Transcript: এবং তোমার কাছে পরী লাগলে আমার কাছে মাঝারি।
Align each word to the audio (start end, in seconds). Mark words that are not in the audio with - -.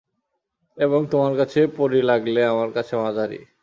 এবং 0.77 0.99
তোমার 1.11 1.33
কাছে 1.39 1.59
পরী 1.77 1.99
লাগলে 2.09 2.41
আমার 2.45 2.69
কাছে 2.73 2.93
মাঝারি। 2.97 3.39